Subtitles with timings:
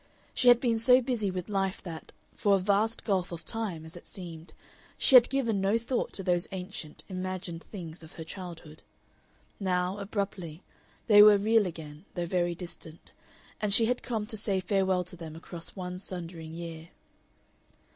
[0.33, 3.95] She had been so busy with life that, for a vast gulf of time, as
[3.95, 4.55] it seemed,
[4.97, 8.81] she had given no thought to those ancient, imagined things of her childhood.
[9.59, 10.63] Now, abruptly,
[11.05, 13.11] they were real again, though very distant,
[13.61, 16.89] and she had come to say farewell to them across one sundering year.